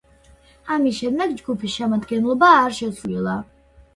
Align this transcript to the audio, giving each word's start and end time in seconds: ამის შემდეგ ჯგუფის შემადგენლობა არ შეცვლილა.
ამის 0.75 0.95
შემდეგ 1.01 1.35
ჯგუფის 1.41 1.75
შემადგენლობა 1.81 2.49
არ 2.63 2.75
შეცვლილა. 2.81 3.39